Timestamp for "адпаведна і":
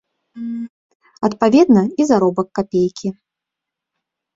1.29-2.11